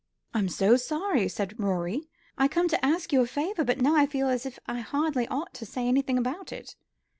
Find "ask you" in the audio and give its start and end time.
2.83-3.21